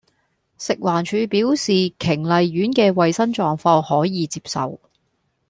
[0.57, 4.79] 食環署表示瓊麗苑既衛生狀況可以接受